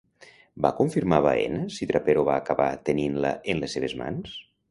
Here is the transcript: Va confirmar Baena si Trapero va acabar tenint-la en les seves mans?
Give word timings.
Va 0.65 0.69
confirmar 0.77 1.19
Baena 1.25 1.59
si 1.75 1.89
Trapero 1.91 2.25
va 2.29 2.39
acabar 2.45 2.69
tenint-la 2.89 3.35
en 3.55 3.63
les 3.65 3.79
seves 3.79 3.97
mans? 4.03 4.35